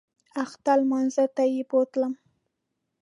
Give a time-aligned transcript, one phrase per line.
[0.43, 2.13] اختر لمانځه ته یې بوتلم.